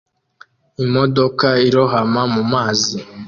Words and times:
Imodoka 0.85 1.47
irohama 1.67 2.21
mumazi 2.33 2.95